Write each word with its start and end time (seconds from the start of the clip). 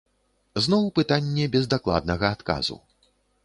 Зноў 0.65 0.87
пытанне 0.97 1.45
без 1.57 1.69
дакладнага 1.77 2.35
адказу. 2.39 2.83